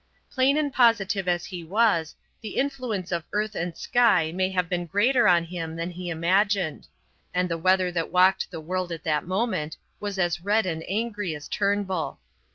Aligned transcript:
Plain 0.31 0.57
and 0.57 0.73
positive 0.73 1.27
as 1.27 1.45
he 1.45 1.63
was, 1.63 2.15
the 2.41 2.57
influence 2.57 3.11
of 3.11 3.23
earth 3.33 3.53
and 3.53 3.77
sky 3.77 4.31
may 4.31 4.49
have 4.49 4.67
been 4.67 4.87
greater 4.87 5.27
on 5.27 5.43
him 5.43 5.75
than 5.75 5.91
he 5.91 6.09
imagined; 6.09 6.87
and 7.35 7.47
the 7.47 7.55
weather 7.59 7.91
that 7.91 8.09
walked 8.11 8.49
the 8.49 8.59
world 8.59 8.91
at 8.91 9.03
that 9.03 9.27
moment 9.27 9.77
was 9.99 10.17
as 10.17 10.41
red 10.41 10.65
and 10.65 10.83
angry 10.87 11.35
as 11.35 11.47
Turnbull. 11.47 12.17